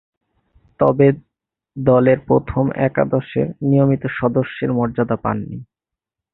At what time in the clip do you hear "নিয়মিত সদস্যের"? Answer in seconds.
3.61-4.69